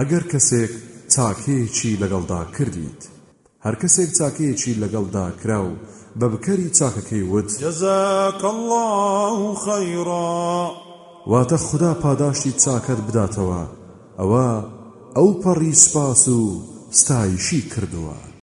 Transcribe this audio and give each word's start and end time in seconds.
ئەگەر 0.00 0.24
کەسێک 0.32 0.72
چاکەیەکی 1.14 1.98
لەگەڵدا 2.02 2.42
کردیت 2.56 3.00
هەر 3.64 3.74
کەسێک 3.82 4.10
چاکەیەکی 4.18 4.72
لەگەڵدا 4.82 5.26
کرا 5.40 5.60
و 5.66 5.72
بە 6.18 6.26
بکەری 6.32 6.68
چاکەکەی 6.78 7.24
وت 7.32 7.48
جەزاکە 7.64 8.46
الله 8.54 9.38
خەیڕا 9.64 10.38
واتە 11.30 11.56
خدا 11.66 11.92
پاداشتی 12.02 12.52
چاکەت 12.64 13.00
بداتەوە 13.06 13.62
ئەوە 14.20 14.48
ئەو 15.16 15.28
پەڕی 15.42 15.72
سپاس 15.84 16.22
و 16.28 16.40
ستایشی 17.00 17.60
کردووە 17.72 18.30